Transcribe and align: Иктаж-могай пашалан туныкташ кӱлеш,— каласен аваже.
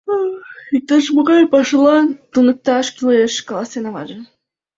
Иктаж-могай 0.77 1.43
пашалан 1.53 2.05
туныкташ 2.31 2.87
кӱлеш,— 2.95 3.33
каласен 3.47 3.85
аваже. 3.89 4.19